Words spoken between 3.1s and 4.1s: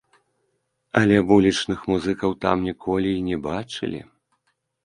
і не бачылі!